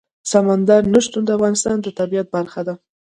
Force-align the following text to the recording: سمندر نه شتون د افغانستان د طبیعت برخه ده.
سمندر 0.31 0.81
نه 0.93 0.99
شتون 1.05 1.23
د 1.25 1.29
افغانستان 1.37 1.77
د 1.81 1.87
طبیعت 1.99 2.27
برخه 2.35 2.61
ده. 2.67 2.73